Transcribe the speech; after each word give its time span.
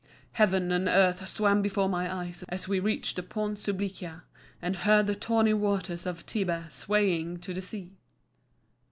Heaven 0.31 0.71
and 0.71 0.87
earth 0.87 1.27
swam 1.27 1.61
before 1.61 1.87
my 1.87 2.11
eyes 2.11 2.43
as 2.49 2.67
we 2.67 2.79
reached 2.79 3.17
the 3.17 3.21
Pons 3.21 3.61
Sublicia, 3.63 4.23
and 4.59 4.77
heard 4.77 5.05
the 5.05 5.13
tawny 5.13 5.53
waters 5.53 6.07
of 6.07 6.25
Tiber 6.25 6.65
swaying 6.71 7.37
to 7.41 7.53
the 7.53 7.61
sea. 7.61 7.91